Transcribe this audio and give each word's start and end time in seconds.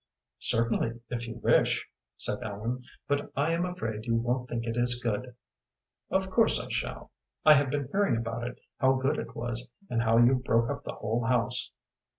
"Certainly, 0.39 0.99
if 1.09 1.27
you 1.27 1.35
wish," 1.35 1.85
said 2.17 2.39
Ellen, 2.41 2.83
"but 3.07 3.31
I 3.35 3.51
am 3.53 3.65
afraid 3.67 4.05
you 4.07 4.15
won't 4.15 4.49
think 4.49 4.65
it 4.65 4.75
is 4.75 4.99
good." 4.99 5.35
"Of 6.09 6.31
course 6.31 6.59
I 6.59 6.69
shall. 6.69 7.11
I 7.45 7.53
have 7.53 7.69
been 7.69 7.87
hearing 7.91 8.17
about 8.17 8.47
it, 8.47 8.59
how 8.79 8.93
good 8.93 9.19
it 9.19 9.35
was, 9.35 9.69
and 9.91 10.01
how 10.01 10.17
you 10.17 10.33
broke 10.43 10.71
up 10.71 10.83
the 10.85 10.95
whole 10.95 11.25
house." 11.27 11.69